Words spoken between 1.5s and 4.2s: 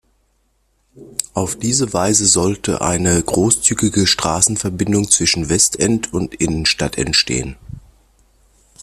diese Weise sollte eine großzügige